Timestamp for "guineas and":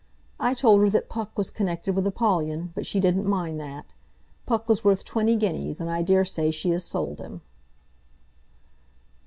5.35-5.91